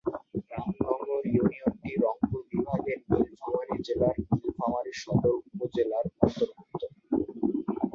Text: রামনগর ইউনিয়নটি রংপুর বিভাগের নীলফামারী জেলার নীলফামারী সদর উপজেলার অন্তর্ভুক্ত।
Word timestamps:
রামনগর 0.51 1.23
ইউনিয়নটি 1.27 1.91
রংপুর 2.03 2.41
বিভাগের 2.51 2.99
নীলফামারী 3.11 3.77
জেলার 3.87 4.15
নীলফামারী 4.31 4.93
সদর 5.01 5.35
উপজেলার 5.49 6.05
অন্তর্ভুক্ত। 6.19 6.81